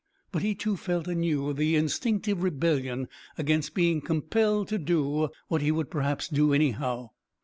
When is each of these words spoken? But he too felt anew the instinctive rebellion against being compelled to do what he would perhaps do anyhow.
But 0.31 0.41
he 0.41 0.55
too 0.55 0.77
felt 0.77 1.07
anew 1.07 1.53
the 1.53 1.75
instinctive 1.75 2.41
rebellion 2.41 3.07
against 3.37 3.75
being 3.75 4.01
compelled 4.01 4.67
to 4.69 4.79
do 4.79 5.29
what 5.47 5.61
he 5.61 5.71
would 5.71 5.91
perhaps 5.91 6.27
do 6.27 6.53
anyhow. 6.53 7.11